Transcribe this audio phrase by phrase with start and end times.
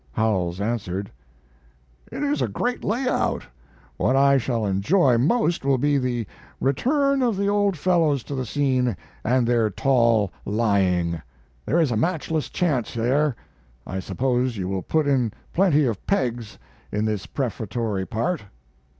[0.13, 1.11] Howells answered:
[2.11, 3.43] It is a great lay out:
[3.97, 6.25] what I shall enjoy most will be the
[6.59, 11.21] return of the old fellows to the scene and their tall lying.
[11.67, 13.35] There is a matchless chance there.
[13.85, 16.57] I suppose you will put in plenty of pegs
[16.91, 18.41] in this prefatory part.